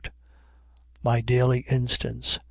[1.03, 2.39] My daily instance.